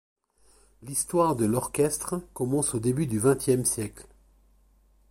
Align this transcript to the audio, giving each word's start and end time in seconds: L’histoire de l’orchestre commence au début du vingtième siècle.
L’histoire 0.81 1.35
de 1.35 1.45
l’orchestre 1.45 2.23
commence 2.33 2.73
au 2.73 2.79
début 2.79 3.05
du 3.05 3.19
vingtième 3.19 3.65
siècle. 3.65 4.07